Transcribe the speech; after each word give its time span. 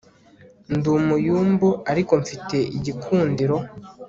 ndi 0.75 0.87
umuyumbu 0.97 1.69
ariko 1.91 2.13
mfite 2.21 2.57
igikundiro 2.77 3.57